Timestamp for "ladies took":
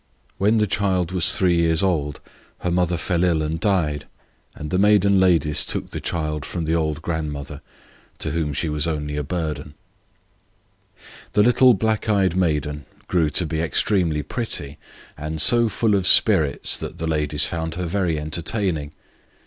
5.19-5.91